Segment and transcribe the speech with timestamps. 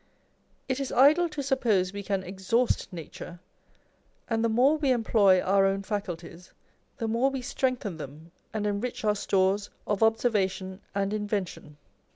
[0.67, 3.39] It is idle to suppose we can exhaust nature;
[4.27, 6.51] and the more we employ our own faculties,
[6.97, 11.77] the more we strengthen them and enrich our stores of observation and invention.